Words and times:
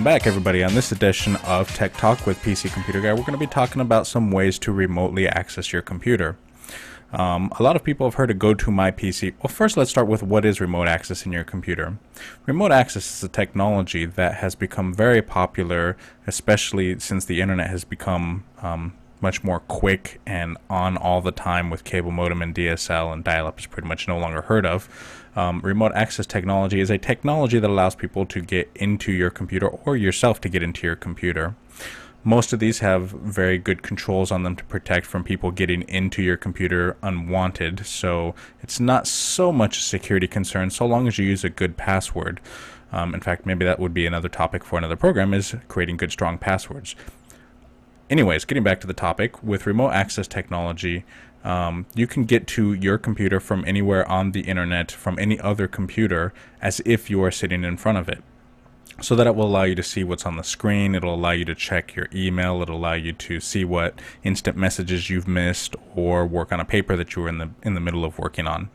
Welcome 0.00 0.14
back, 0.14 0.26
everybody. 0.26 0.64
On 0.64 0.74
this 0.74 0.92
edition 0.92 1.36
of 1.44 1.68
Tech 1.74 1.94
Talk 1.94 2.26
with 2.26 2.40
PC 2.40 2.72
Computer 2.72 3.02
Guy, 3.02 3.12
we're 3.12 3.20
going 3.20 3.32
to 3.32 3.36
be 3.36 3.46
talking 3.46 3.82
about 3.82 4.06
some 4.06 4.30
ways 4.30 4.58
to 4.60 4.72
remotely 4.72 5.28
access 5.28 5.74
your 5.74 5.82
computer. 5.82 6.38
Um, 7.12 7.52
a 7.58 7.62
lot 7.62 7.76
of 7.76 7.84
people 7.84 8.06
have 8.06 8.14
heard 8.14 8.30
of 8.30 8.38
Go 8.38 8.54
to 8.54 8.70
My 8.70 8.90
PC. 8.90 9.34
Well, 9.42 9.52
first, 9.52 9.76
let's 9.76 9.90
start 9.90 10.06
with 10.06 10.22
what 10.22 10.46
is 10.46 10.58
remote 10.58 10.88
access 10.88 11.26
in 11.26 11.32
your 11.32 11.44
computer. 11.44 11.98
Remote 12.46 12.72
access 12.72 13.14
is 13.14 13.22
a 13.22 13.28
technology 13.28 14.06
that 14.06 14.36
has 14.36 14.54
become 14.54 14.94
very 14.94 15.20
popular, 15.20 15.98
especially 16.26 16.98
since 16.98 17.26
the 17.26 17.42
internet 17.42 17.68
has 17.68 17.84
become 17.84 18.44
um, 18.62 18.94
much 19.22 19.44
more 19.44 19.60
quick 19.60 20.20
and 20.26 20.56
on 20.68 20.96
all 20.96 21.20
the 21.20 21.32
time 21.32 21.70
with 21.70 21.84
cable 21.84 22.10
modem 22.10 22.42
and 22.42 22.54
DSL 22.54 23.12
and 23.12 23.24
dial 23.24 23.46
up 23.46 23.58
is 23.58 23.66
pretty 23.66 23.88
much 23.88 24.08
no 24.08 24.18
longer 24.18 24.42
heard 24.42 24.66
of. 24.66 24.88
Um, 25.36 25.60
remote 25.60 25.92
access 25.94 26.26
technology 26.26 26.80
is 26.80 26.90
a 26.90 26.98
technology 26.98 27.58
that 27.58 27.70
allows 27.70 27.94
people 27.94 28.26
to 28.26 28.40
get 28.40 28.70
into 28.74 29.12
your 29.12 29.30
computer 29.30 29.68
or 29.68 29.96
yourself 29.96 30.40
to 30.42 30.48
get 30.48 30.62
into 30.62 30.86
your 30.86 30.96
computer. 30.96 31.54
Most 32.22 32.52
of 32.52 32.58
these 32.58 32.80
have 32.80 33.10
very 33.10 33.56
good 33.56 33.82
controls 33.82 34.30
on 34.30 34.42
them 34.42 34.54
to 34.56 34.64
protect 34.64 35.06
from 35.06 35.24
people 35.24 35.50
getting 35.50 35.82
into 35.82 36.22
your 36.22 36.36
computer 36.36 36.98
unwanted, 37.02 37.86
so 37.86 38.34
it's 38.62 38.78
not 38.78 39.06
so 39.06 39.50
much 39.50 39.78
a 39.78 39.80
security 39.80 40.26
concern 40.26 40.68
so 40.68 40.84
long 40.84 41.08
as 41.08 41.16
you 41.16 41.24
use 41.24 41.44
a 41.44 41.48
good 41.48 41.78
password. 41.78 42.40
Um, 42.92 43.14
in 43.14 43.20
fact, 43.20 43.46
maybe 43.46 43.64
that 43.64 43.78
would 43.78 43.94
be 43.94 44.04
another 44.04 44.28
topic 44.28 44.64
for 44.64 44.76
another 44.76 44.96
program 44.96 45.32
is 45.32 45.54
creating 45.68 45.96
good 45.96 46.12
strong 46.12 46.36
passwords. 46.36 46.94
Anyways, 48.10 48.44
getting 48.44 48.64
back 48.64 48.80
to 48.80 48.88
the 48.88 48.92
topic, 48.92 49.40
with 49.40 49.66
remote 49.66 49.90
access 49.90 50.26
technology, 50.26 51.04
um, 51.44 51.86
you 51.94 52.08
can 52.08 52.24
get 52.24 52.48
to 52.48 52.74
your 52.74 52.98
computer 52.98 53.38
from 53.38 53.64
anywhere 53.66 54.06
on 54.10 54.32
the 54.32 54.40
internet 54.40 54.90
from 54.90 55.16
any 55.18 55.38
other 55.38 55.68
computer 55.68 56.34
as 56.60 56.82
if 56.84 57.08
you 57.08 57.22
are 57.22 57.30
sitting 57.30 57.62
in 57.62 57.76
front 57.76 57.98
of 57.98 58.08
it. 58.08 58.22
So 59.00 59.14
that 59.14 59.28
it 59.28 59.34
will 59.36 59.46
allow 59.46 59.62
you 59.62 59.76
to 59.76 59.82
see 59.82 60.02
what's 60.02 60.26
on 60.26 60.36
the 60.36 60.42
screen, 60.42 60.94
it'll 60.94 61.14
allow 61.14 61.30
you 61.30 61.44
to 61.46 61.54
check 61.54 61.94
your 61.94 62.08
email, 62.12 62.60
it'll 62.60 62.76
allow 62.76 62.94
you 62.94 63.12
to 63.12 63.38
see 63.38 63.64
what 63.64 63.98
instant 64.24 64.56
messages 64.58 65.08
you've 65.08 65.28
missed 65.28 65.76
or 65.94 66.26
work 66.26 66.52
on 66.52 66.60
a 66.60 66.64
paper 66.64 66.96
that 66.96 67.14
you 67.14 67.22
were 67.22 67.28
in 67.28 67.38
the 67.38 67.50
in 67.62 67.74
the 67.74 67.80
middle 67.80 68.04
of 68.04 68.18
working 68.18 68.48
on. 68.48 68.68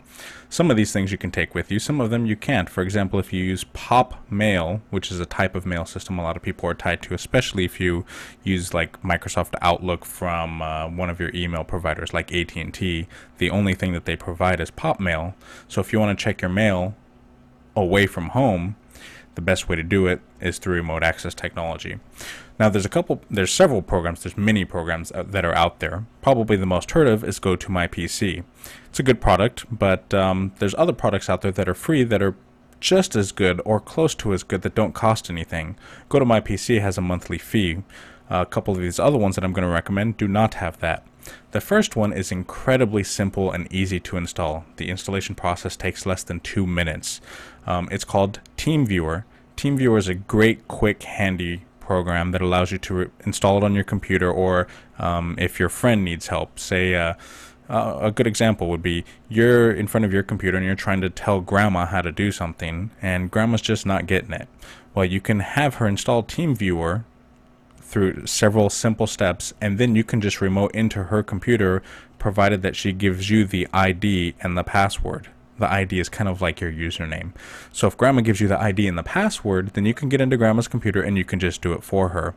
Some 0.50 0.72
of 0.72 0.78
these 0.78 0.92
things 0.92 1.12
you 1.12 1.18
can 1.18 1.32
take 1.32 1.56
with 1.56 1.72
you, 1.72 1.80
some 1.80 2.00
of 2.00 2.10
them 2.10 2.26
you 2.26 2.36
can't. 2.36 2.70
For 2.70 2.82
example, 2.82 3.20
if 3.20 3.34
you 3.34 3.44
use 3.44 3.64
Pop 3.74 4.30
Mail, 4.32 4.82
which 4.90 5.12
is 5.12 5.20
a 5.20 5.26
type 5.26 5.56
of 5.56 5.66
mail 5.66 5.86
system 5.86 6.20
a 6.20 6.24
lot 6.24 6.38
of 6.38 6.44
people 6.44 6.70
are 6.70 6.74
tied 6.74 7.02
to, 7.04 7.14
especially 7.14 7.66
if 7.66 7.80
you 7.80 8.06
use 8.44 8.74
like 8.74 9.02
Microsoft 9.02 9.56
Outlook 9.62 10.06
from 10.06 10.62
uh, 10.62 10.88
one 10.88 11.10
of 11.10 11.20
your 11.20 11.32
email 11.34 11.64
providers 11.64 12.14
like 12.14 12.32
AT&T, 12.32 13.08
the 13.38 13.50
only 13.50 13.74
thing 13.74 13.94
that 13.94 14.06
they 14.06 14.16
provide 14.16 14.60
is 14.60 14.72
Pop 14.72 15.00
Mail. 15.00 15.36
So 15.68 15.82
if 15.82 15.92
you 15.92 16.00
want 16.00 16.18
to 16.18 16.24
check 16.24 16.42
your 16.42 16.50
mail 16.50 16.96
away 17.76 18.08
from 18.08 18.30
home, 18.30 18.76
the 19.36 19.42
best 19.42 19.68
way 19.68 19.76
to 19.76 19.84
do 19.84 20.08
it 20.08 20.22
is 20.40 20.58
through 20.58 20.76
remote 20.76 21.04
access 21.04 21.34
technology. 21.34 22.00
Now, 22.58 22.70
there's 22.70 22.86
a 22.86 22.90
couple, 22.90 23.22
there's 23.30 23.52
several 23.52 23.82
programs, 23.82 24.24
there's 24.24 24.38
many 24.38 24.64
programs 24.64 25.12
that 25.14 25.44
are 25.44 25.54
out 25.56 25.80
there. 25.80 26.06
Probably 26.22 26.56
the 26.56 26.66
most 26.66 26.92
heard 26.92 27.08
of 27.08 27.24
is 27.24 27.40
Go 27.40 27.56
to 27.56 27.72
My 27.72 27.88
PC. 27.88 28.44
It's 28.90 29.00
a 29.00 29.04
good 29.04 29.20
product, 29.20 29.66
but 29.70 30.14
um, 30.14 30.54
there's 30.60 30.76
other 30.76 30.94
products 30.94 31.30
out 31.30 31.42
there 31.42 31.52
that 31.52 31.68
are 31.68 31.74
free 31.74 32.04
that 32.04 32.22
are 32.22 32.36
just 32.80 33.16
as 33.16 33.32
good 33.32 33.62
or 33.66 33.80
close 33.80 34.16
to 34.16 34.34
as 34.34 34.44
good 34.44 34.62
that 34.62 34.76
don't 34.76 34.94
cost 34.94 35.30
anything. 35.30 35.76
Go 36.08 36.20
to 36.20 36.26
My 36.26 36.40
PC 36.40 36.80
has 36.80 36.98
a 36.98 37.02
monthly 37.02 37.38
fee. 37.38 37.84
Uh, 38.32 38.42
a 38.42 38.46
couple 38.46 38.74
of 38.74 38.82
these 38.82 39.00
other 39.00 39.18
ones 39.18 39.36
that 39.36 39.44
I'm 39.44 39.54
going 39.54 39.68
to 39.68 39.74
recommend 39.74 40.18
do 40.18 40.28
not 40.28 40.56
have 40.56 40.80
that. 40.80 41.06
The 41.52 41.62
first 41.62 41.96
one 41.96 42.14
is 42.14 42.32
incredibly 42.32 43.04
simple 43.04 43.52
and 43.52 43.72
easy 43.72 44.00
to 44.02 44.18
install. 44.18 44.66
The 44.78 44.90
installation 44.90 45.36
process 45.36 45.76
takes 45.76 46.06
less 46.06 46.24
than 46.24 46.40
two 46.40 46.66
minutes. 46.66 47.22
Um, 47.68 47.90
it's 47.92 48.04
called 48.04 48.40
TeamViewer. 48.58 49.24
TeamViewer 49.58 49.98
is 49.98 50.08
a 50.08 50.16
great, 50.16 50.68
quick, 50.68 51.04
handy 51.04 51.66
program 51.86 52.32
that 52.32 52.42
allows 52.42 52.72
you 52.72 52.78
to 52.80 52.94
re- 52.94 53.08
install 53.26 53.58
it 53.58 53.64
on 53.64 53.74
your 53.74 53.84
computer, 53.84 54.32
or 54.32 54.68
um, 55.00 55.36
if 55.40 55.60
your 55.60 55.70
friend 55.70 56.04
needs 56.04 56.28
help, 56.28 56.60
say. 56.60 56.96
Uh, 56.96 57.14
uh, 57.68 57.98
a 58.00 58.12
good 58.12 58.28
example 58.28 58.70
would 58.70 58.84
be 58.84 59.04
you're 59.28 59.72
in 59.72 59.88
front 59.88 60.06
of 60.06 60.14
your 60.14 60.22
computer 60.22 60.56
and 60.56 60.64
you're 60.68 60.76
trying 60.76 61.02
to 61.02 61.10
tell 61.10 61.42
grandma 61.42 61.88
how 61.88 62.02
to 62.02 62.12
do 62.12 62.32
something, 62.32 62.92
and 63.02 63.32
grandma's 63.32 63.62
just 63.62 63.86
not 63.88 64.06
getting 64.06 64.34
it. 64.34 64.48
Well, 64.94 65.06
you 65.06 65.20
can 65.20 65.40
have 65.40 65.76
her 65.76 65.88
install 65.88 66.22
TeamViewer 66.22 67.04
through 67.82 68.28
several 68.28 68.70
simple 68.70 69.08
steps, 69.08 69.54
and 69.60 69.80
then 69.80 69.96
you 69.96 70.04
can 70.04 70.22
just 70.22 70.42
remote 70.42 70.76
into 70.76 71.06
her 71.06 71.24
computer, 71.24 71.82
provided 72.20 72.62
that 72.62 72.76
she 72.76 72.92
gives 72.92 73.32
you 73.32 73.46
the 73.46 73.68
ID 73.74 74.36
and 74.42 74.56
the 74.56 74.64
password 74.64 75.30
the 75.58 75.72
ID 75.72 76.00
is 76.00 76.10
kind 76.10 76.30
of 76.30 76.42
like 76.42 76.60
your 76.60 76.72
username. 76.72 77.32
So 77.72 77.88
if 77.88 77.98
grandma 77.98 78.22
gives 78.22 78.42
you 78.42 78.48
the 78.48 78.60
ID 78.60 78.88
and 78.88 78.98
the 78.98 79.04
password, 79.04 79.70
then 79.70 79.86
you 79.86 79.94
can 79.94 80.10
get 80.10 80.22
into 80.22 80.38
grandma's 80.38 80.68
computer 80.68 81.02
and 81.02 81.18
you 81.18 81.26
can 81.26 81.40
just 81.40 81.62
do 81.62 81.74
it 81.74 81.84
for 81.84 82.10
her. 82.10 82.36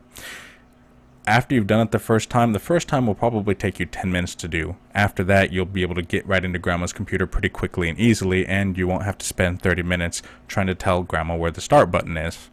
After 1.27 1.53
you've 1.53 1.67
done 1.67 1.81
it 1.81 1.91
the 1.91 1.99
first 1.99 2.29
time, 2.29 2.53
the 2.53 2.59
first 2.59 2.87
time 2.87 3.05
will 3.05 3.13
probably 3.13 3.53
take 3.53 3.79
you 3.79 3.85
10 3.85 4.11
minutes 4.11 4.33
to 4.35 4.47
do. 4.47 4.77
After 4.95 5.23
that, 5.25 5.51
you'll 5.51 5.65
be 5.65 5.83
able 5.83 5.95
to 5.95 6.01
get 6.01 6.25
right 6.25 6.43
into 6.43 6.57
grandma's 6.57 6.93
computer 6.93 7.27
pretty 7.27 7.49
quickly 7.49 7.87
and 7.87 7.99
easily, 7.99 8.47
and 8.47 8.75
you 8.77 8.87
won't 8.87 9.03
have 9.03 9.17
to 9.19 9.25
spend 9.25 9.61
30 9.61 9.83
minutes 9.83 10.23
trying 10.47 10.65
to 10.67 10.75
tell 10.75 11.03
grandma 11.03 11.35
where 11.35 11.51
the 11.51 11.61
start 11.61 11.91
button 11.91 12.17
is. 12.17 12.49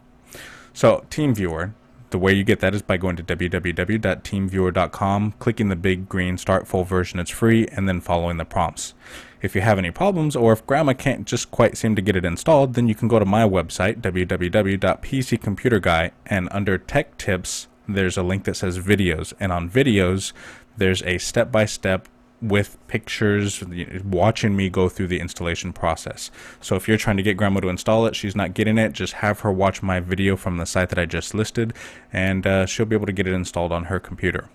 So, 0.73 1.05
TeamViewer, 1.09 1.73
the 2.09 2.19
way 2.19 2.33
you 2.33 2.43
get 2.43 2.59
that 2.61 2.73
is 2.73 2.81
by 2.81 2.97
going 2.97 3.15
to 3.17 3.23
www.teamviewer.com, 3.23 5.33
clicking 5.39 5.69
the 5.69 5.75
big 5.75 6.09
green 6.09 6.37
start 6.37 6.67
full 6.67 6.83
version, 6.83 7.19
it's 7.19 7.31
free, 7.31 7.67
and 7.67 7.87
then 7.87 8.01
following 8.01 8.37
the 8.37 8.45
prompts. 8.45 8.93
If 9.41 9.55
you 9.55 9.61
have 9.61 9.77
any 9.77 9.91
problems 9.91 10.35
or 10.35 10.51
if 10.53 10.65
grandma 10.65 10.93
can't 10.93 11.27
just 11.27 11.51
quite 11.51 11.77
seem 11.77 11.95
to 11.95 12.01
get 12.01 12.15
it 12.15 12.25
installed, 12.25 12.73
then 12.73 12.87
you 12.87 12.95
can 12.95 13.07
go 13.07 13.19
to 13.19 13.25
my 13.25 13.43
website, 13.43 14.01
www.pccomputerguy, 14.01 16.11
and 16.25 16.49
under 16.51 16.77
tech 16.77 17.17
tips, 17.17 17.67
there's 17.87 18.17
a 18.17 18.23
link 18.23 18.43
that 18.45 18.55
says 18.55 18.79
videos. 18.79 19.33
And 19.39 19.51
on 19.51 19.69
videos, 19.69 20.33
there's 20.75 21.03
a 21.03 21.19
step 21.19 21.51
by 21.51 21.65
step 21.65 22.07
with 22.41 22.77
pictures, 22.87 23.63
watching 24.03 24.55
me 24.55 24.69
go 24.69 24.89
through 24.89 25.07
the 25.07 25.19
installation 25.19 25.73
process. 25.73 26.29
So 26.61 26.75
if 26.75 26.87
you're 26.87 26.97
trying 26.97 27.17
to 27.17 27.23
get 27.23 27.37
grandma 27.37 27.61
to 27.61 27.69
install 27.69 28.05
it, 28.05 28.15
she's 28.15 28.35
not 28.35 28.53
getting 28.53 28.77
it, 28.77 28.93
just 28.93 29.13
have 29.13 29.39
her 29.41 29.51
watch 29.51 29.81
my 29.81 29.99
video 29.99 30.35
from 30.35 30.57
the 30.57 30.65
site 30.65 30.89
that 30.89 30.99
I 30.99 31.05
just 31.05 31.33
listed, 31.33 31.73
and 32.13 32.45
uh, 32.45 32.65
she'll 32.65 32.85
be 32.85 32.95
able 32.95 33.07
to 33.07 33.11
get 33.11 33.27
it 33.27 33.33
installed 33.33 33.71
on 33.71 33.85
her 33.85 33.99
computer. 33.99 34.49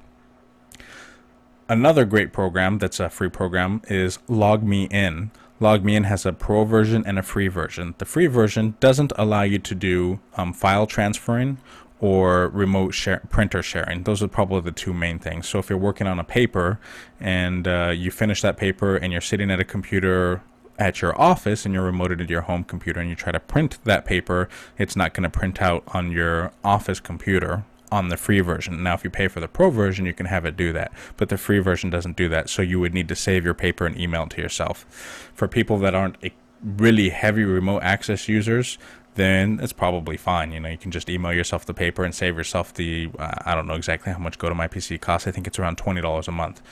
Another 1.69 2.05
great 2.05 2.33
program 2.33 2.79
that's 2.79 3.01
a 3.01 3.09
free 3.09 3.31
program 3.31 3.83
is 3.89 4.19
Log 4.29 4.63
Me 4.63 4.89
LogMeIn. 4.89 5.31
LogMeIn 5.61 6.05
has 6.05 6.27
a 6.27 6.33
pro 6.33 6.65
version 6.65 7.05
and 7.07 7.19
a 7.19 7.23
free 7.23 7.47
version. 7.47 7.95
The 7.99 8.05
free 8.05 8.27
version 8.27 8.75
doesn't 8.81 9.13
allow 9.17 9.43
you 9.43 9.61
to 9.61 9.75
do 9.75 10.19
um, 10.37 10.53
file 10.53 10.87
transferring 10.87 11.59
or 12.03 12.49
remote 12.49 12.93
share, 12.93 13.23
printer 13.31 13.63
sharing. 13.63 14.03
Those 14.03 14.25
are 14.25 14.29
probably 14.29 14.61
the 14.61 14.73
two 14.73 14.93
main 14.93 15.21
things. 15.21 15.49
So 15.49 15.61
if 15.61 15.71
you're 15.71 15.79
working 15.79 16.09
on 16.09 16.19
a 16.19 16.25
paper 16.25 16.81
and 17.21 17.67
uh, 17.69 17.93
you 17.97 18.11
finish 18.11 18.43
that 18.43 18.57
paper 18.57 18.97
and 18.97 19.13
you're 19.13 19.21
sitting 19.21 19.53
at 19.53 19.61
a 19.61 19.65
computer 19.65 20.43
at 20.81 21.01
your 21.01 21.19
office 21.19 21.65
and 21.65 21.73
you're 21.73 21.91
remoted 21.91 22.19
to 22.19 22.25
your 22.25 22.41
home 22.41 22.65
computer 22.65 22.99
and 22.99 23.09
you 23.09 23.15
try 23.15 23.31
to 23.31 23.39
print 23.39 23.79
that 23.85 24.05
paper, 24.05 24.49
it's 24.77 24.97
not 24.97 25.15
going 25.15 25.23
to 25.23 25.31
print 25.31 25.63
out 25.63 25.85
on 25.95 26.11
your 26.11 26.51
office 26.65 26.99
computer 26.99 27.65
on 27.93 28.09
the 28.09 28.17
free 28.17 28.41
version. 28.41 28.83
Now, 28.83 28.95
if 28.95 29.05
you 29.05 29.11
pay 29.11 29.29
for 29.29 29.39
the 29.39 29.47
pro 29.47 29.71
version, 29.71 30.05
you 30.05 30.13
can 30.13 30.27
have 30.27 30.45
it 30.45 30.57
do 30.57 30.73
that, 30.73 30.93
but 31.17 31.29
the 31.29 31.39
free 31.39 31.61
version 31.61 31.89
doesn't 31.89 32.17
do 32.17 32.29
that. 32.31 32.51
So 32.51 32.63
you 32.63 32.81
would 32.81 32.95
need 32.95 33.07
to 33.09 33.15
save 33.15 33.45
your 33.45 33.55
paper 33.55 33.87
and 33.87 33.97
email 33.97 34.25
it 34.25 34.31
to 34.31 34.43
yourself. 34.43 35.31
For 35.35 35.47
people 35.47 35.79
that 35.79 35.95
aren't 35.95 36.17
really 36.63 37.11
heavy 37.11 37.45
remote 37.45 37.83
access 37.83 38.29
users, 38.29 38.79
then 39.15 39.61
it's 39.63 39.73
probably 39.73 40.17
fine. 40.17 40.53
You 40.53 40.61
know, 40.61 40.69
you 40.69 40.79
can 40.79 40.91
just 40.91 41.11
email 41.11 41.33
yourself 41.33 41.67
the 41.67 41.75
paper 41.75 42.05
and 42.05 42.15
save 42.15 42.37
yourself 42.37 42.73
the, 42.75 43.11
uh, 43.19 43.33
I 43.45 43.55
don't 43.55 43.67
know 43.67 43.75
exactly 43.75 44.13
how 44.13 44.19
much 44.19 44.39
Go 44.39 44.49
to 44.49 44.55
My 44.55 44.69
PC 44.69 45.01
costs. 45.01 45.27
I 45.27 45.31
think 45.31 45.47
it's 45.47 45.59
around 45.59 45.77
$20 45.77 46.29
a 46.29 46.33
month 46.33 46.63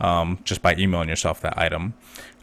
um, 0.00 0.38
just 0.44 0.62
by 0.62 0.74
emailing 0.76 1.08
yourself 1.08 1.40
that 1.40 1.56
item. 1.56 1.94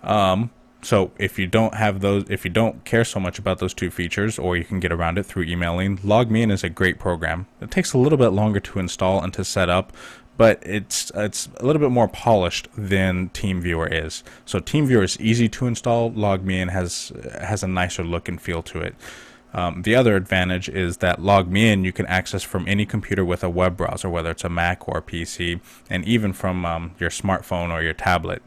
Um, 0.02 0.50
so 0.82 1.12
if 1.18 1.40
you 1.40 1.48
don't 1.48 1.76
have 1.76 2.02
those, 2.02 2.26
if 2.30 2.44
you 2.44 2.52
don't 2.52 2.84
care 2.84 3.06
so 3.06 3.20
much 3.20 3.40
about 3.40 3.60
those 3.60 3.74
two 3.74 3.90
features, 3.90 4.38
or 4.38 4.58
you 4.58 4.66
can 4.66 4.80
get 4.80 4.92
around 4.92 5.18
it 5.18 5.26
through 5.26 5.44
emailing, 5.44 5.98
LogMeIn 6.00 6.52
is 6.52 6.64
a 6.64 6.70
great 6.70 7.00
program. 7.00 7.48
It 7.62 7.72
takes 7.72 7.94
a 7.94 7.98
little 7.98 8.18
bit 8.18 8.30
longer 8.30 8.60
to 8.60 8.80
install 8.80 9.24
and 9.24 9.34
to 9.34 9.46
set 9.46 9.70
up, 9.70 9.94
but 10.36 10.62
it's 10.66 11.12
it's 11.16 11.48
a 11.58 11.66
little 11.66 11.80
bit 11.80 11.92
more 11.92 12.08
polished 12.08 12.68
than 12.78 13.30
TeamViewer 13.30 14.06
is. 14.06 14.24
So 14.46 14.60
TeamViewer 14.60 15.04
is 15.04 15.20
easy 15.22 15.48
to 15.50 15.68
install. 15.68 16.12
LogMeIn 16.12 16.72
has 16.72 17.14
has 17.40 17.64
a 17.64 17.68
nicer 17.68 18.04
look 18.04 18.28
and 18.28 18.42
feel 18.42 18.62
to 18.64 18.80
it. 18.80 18.96
Um, 19.54 19.84
the 19.84 19.96
other 19.96 20.16
advantage 20.16 20.68
is 20.68 20.98
that 20.98 21.20
LogMeIn 21.20 21.86
you 21.86 21.94
can 21.94 22.06
access 22.08 22.44
from 22.44 22.68
any 22.68 22.86
computer 22.86 23.24
with 23.24 23.44
a 23.44 23.50
web 23.50 23.78
browser, 23.78 24.10
whether 24.10 24.32
it's 24.32 24.44
a 24.44 24.50
Mac 24.50 24.88
or 24.88 24.98
a 24.98 25.02
PC, 25.02 25.60
and 25.90 26.04
even 26.06 26.34
from 26.34 26.66
um, 26.66 26.96
your 27.00 27.10
smartphone 27.10 27.72
or 27.72 27.82
your 27.82 27.94
tablet. 27.94 28.42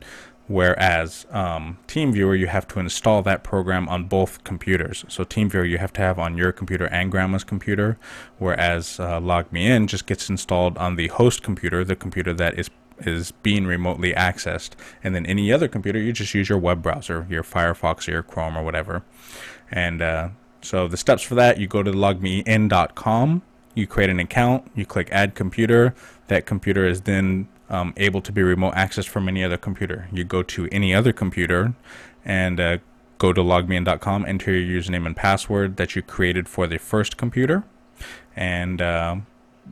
Whereas 0.48 1.26
um, 1.30 1.78
TeamViewer, 1.88 2.38
you 2.38 2.46
have 2.46 2.68
to 2.68 2.78
install 2.78 3.20
that 3.22 3.42
program 3.42 3.88
on 3.88 4.04
both 4.04 4.44
computers. 4.44 5.04
So 5.08 5.24
TeamViewer, 5.24 5.68
you 5.68 5.78
have 5.78 5.92
to 5.94 6.00
have 6.00 6.20
on 6.20 6.36
your 6.36 6.52
computer 6.52 6.86
and 6.86 7.10
grandma's 7.10 7.42
computer, 7.42 7.98
whereas 8.38 9.00
uh, 9.00 9.18
LogMeIn 9.18 9.88
just 9.88 10.06
gets 10.06 10.30
installed 10.30 10.78
on 10.78 10.94
the 10.94 11.08
host 11.08 11.42
computer, 11.42 11.84
the 11.84 11.96
computer 11.96 12.32
that 12.34 12.58
is 12.58 12.70
is 13.00 13.30
being 13.30 13.66
remotely 13.66 14.14
accessed, 14.14 14.70
and 15.04 15.14
then 15.14 15.26
any 15.26 15.52
other 15.52 15.68
computer, 15.68 15.98
you 15.98 16.14
just 16.14 16.32
use 16.32 16.48
your 16.48 16.56
web 16.56 16.80
browser, 16.80 17.26
your 17.28 17.42
Firefox 17.42 18.08
or 18.08 18.12
your 18.12 18.22
Chrome 18.22 18.56
or 18.56 18.64
whatever. 18.64 19.02
And 19.70 20.00
uh, 20.00 20.28
so 20.66 20.88
the 20.88 20.96
steps 20.96 21.22
for 21.22 21.34
that, 21.36 21.58
you 21.58 21.66
go 21.66 21.82
to 21.82 21.92
logmein.com 21.92 23.42
you 23.76 23.86
create 23.86 24.10
an 24.10 24.18
account, 24.18 24.68
you 24.74 24.84
click 24.86 25.08
add 25.12 25.34
computer. 25.36 25.94
That 26.28 26.46
computer 26.46 26.88
is 26.88 27.02
then 27.02 27.46
um, 27.68 27.92
able 27.98 28.22
to 28.22 28.32
be 28.32 28.42
remote 28.42 28.74
accessed 28.74 29.08
from 29.08 29.28
any 29.28 29.44
other 29.44 29.58
computer. 29.58 30.08
You 30.10 30.24
go 30.24 30.42
to 30.42 30.66
any 30.72 30.94
other 30.94 31.12
computer 31.12 31.74
and 32.24 32.58
uh, 32.58 32.78
go 33.18 33.34
to 33.34 33.42
logmein.com, 33.42 34.24
enter 34.24 34.52
your 34.52 34.82
username 34.82 35.06
and 35.06 35.14
password 35.14 35.76
that 35.76 35.94
you 35.94 36.02
created 36.02 36.48
for 36.48 36.66
the 36.66 36.78
first 36.78 37.18
computer, 37.18 37.64
and 38.34 38.80
uh, 38.80 39.16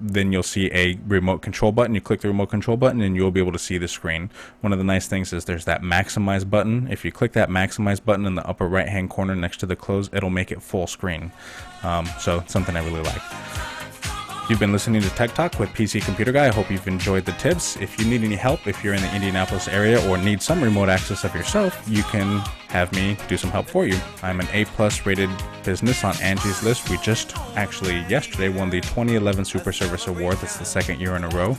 then 0.01 0.33
you'll 0.33 0.43
see 0.43 0.71
a 0.73 0.99
remote 1.07 1.43
control 1.43 1.73
button. 1.73 1.95
You 1.95 2.01
click 2.01 2.21
the 2.21 2.29
remote 2.29 2.51
control 2.51 2.77
button 2.77 3.01
and 3.01 3.15
you'll 3.17 3.31
be 3.31 3.41
able 3.41 3.53
to 3.53 3.59
see 3.59 3.79
the 3.79 3.89
screen. 3.89 4.31
One 4.61 4.73
of 4.73 4.79
the 4.79 4.85
nice 4.85 5.07
things 5.07 5.33
is 5.33 5.45
there's 5.45 5.65
that 5.67 5.83
maximize 5.83 6.49
button. 6.49 6.89
If 6.91 7.05
you 7.05 7.13
click 7.13 7.33
that 7.33 7.49
maximize 7.49 8.05
button 8.05 8.27
in 8.27 8.35
the 8.35 8.47
upper 8.47 8.67
right 8.67 8.89
hand 8.89 9.11
corner 9.11 9.35
next 9.35 9.59
to 9.59 9.67
the 9.67 9.77
close, 9.77 10.11
it'll 10.13 10.31
make 10.31 10.51
it 10.51 10.63
full 10.63 10.87
screen. 10.87 11.33
Um, 11.83 12.07
so 12.19 12.43
something 12.47 12.77
I 12.77 12.85
really 12.85 13.03
like. 13.03 13.84
You've 14.47 14.61
been 14.61 14.73
listening 14.73 15.01
to 15.01 15.09
Tech 15.11 15.33
Talk 15.33 15.59
with 15.59 15.71
PC 15.71 16.05
Computer 16.05 16.31
Guy. 16.31 16.49
I 16.49 16.53
hope 16.53 16.71
you've 16.71 16.87
enjoyed 16.87 17.25
the 17.25 17.33
tips. 17.33 17.79
If 17.79 17.99
you 17.99 18.05
need 18.05 18.23
any 18.23 18.37
help, 18.37 18.67
if 18.67 18.85
you're 18.85 18.93
in 18.93 19.01
the 19.01 19.11
Indianapolis 19.15 19.69
area 19.69 20.07
or 20.07 20.19
need 20.19 20.43
some 20.43 20.63
remote 20.63 20.91
access 20.91 21.25
of 21.25 21.35
yourself, 21.35 21.83
you 21.89 22.03
can 22.05 22.41
have 22.69 22.93
me 22.93 23.17
do 23.27 23.39
some 23.39 23.51
help 23.51 23.67
for 23.67 23.87
you. 23.87 23.99
I'm 24.23 24.41
an 24.41 24.49
A 24.53 24.67
plus 24.67 25.07
rated 25.07 25.31
business 25.65 26.05
on 26.05 26.15
Angie's 26.21 26.63
List. 26.63 26.91
We 26.91 26.99
just 26.99 27.35
actually 27.57 28.01
yesterday 28.01 28.51
won 28.51 28.69
the 28.69 28.83
2011 28.83 29.47
Super 29.47 29.73
Service 29.73 30.09
Award. 30.09 30.37
That's 30.37 30.59
the 30.59 30.67
second 30.67 31.01
year 31.01 31.17
in 31.17 31.25
a 31.25 31.29
row. 31.29 31.57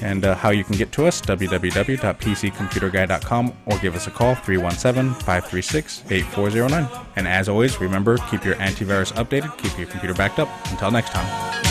And 0.00 0.24
uh, 0.24 0.36
how 0.36 0.50
you 0.50 0.62
can 0.62 0.76
get 0.76 0.92
to 0.92 1.06
us, 1.06 1.20
www.pccomputerguy.com 1.20 3.52
or 3.66 3.78
give 3.78 3.96
us 3.96 4.06
a 4.06 4.12
call, 4.12 4.36
317 4.36 5.14
536 5.24 6.04
8409. 6.08 7.06
And 7.16 7.26
as 7.26 7.48
always, 7.48 7.80
remember, 7.80 8.16
keep 8.30 8.44
your 8.44 8.54
antivirus 8.56 9.12
updated, 9.14 9.58
keep 9.58 9.76
your 9.76 9.88
computer 9.88 10.14
backed 10.14 10.38
up. 10.38 10.48
Until 10.70 10.92
next 10.92 11.10
time. 11.10 11.67